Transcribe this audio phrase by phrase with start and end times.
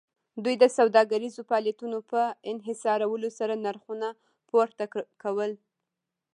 [0.43, 4.07] دوی د سوداګریزو فعالیتونو په انحصارولو سره نرخونه
[4.49, 4.85] پورته
[5.23, 5.51] کول